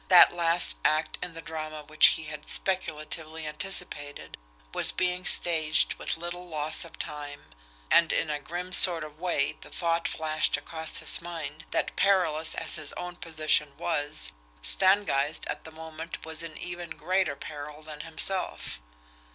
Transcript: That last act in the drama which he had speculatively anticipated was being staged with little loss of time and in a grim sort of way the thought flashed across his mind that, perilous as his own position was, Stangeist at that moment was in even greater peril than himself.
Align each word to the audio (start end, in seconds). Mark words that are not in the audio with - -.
That 0.07 0.33
last 0.33 0.77
act 0.83 1.19
in 1.21 1.35
the 1.35 1.43
drama 1.43 1.83
which 1.83 2.07
he 2.17 2.23
had 2.23 2.49
speculatively 2.49 3.45
anticipated 3.45 4.35
was 4.73 4.91
being 4.91 5.25
staged 5.25 5.93
with 5.93 6.17
little 6.17 6.41
loss 6.45 6.83
of 6.83 6.97
time 6.97 7.45
and 7.91 8.11
in 8.11 8.31
a 8.31 8.39
grim 8.39 8.73
sort 8.73 9.03
of 9.03 9.19
way 9.19 9.57
the 9.61 9.69
thought 9.69 10.07
flashed 10.07 10.57
across 10.57 10.97
his 10.97 11.21
mind 11.21 11.65
that, 11.69 11.95
perilous 11.95 12.55
as 12.55 12.77
his 12.77 12.93
own 12.93 13.17
position 13.17 13.77
was, 13.77 14.31
Stangeist 14.63 15.45
at 15.45 15.65
that 15.65 15.71
moment 15.71 16.25
was 16.25 16.41
in 16.41 16.57
even 16.57 16.97
greater 16.97 17.35
peril 17.35 17.83
than 17.83 17.99
himself. 18.01 18.81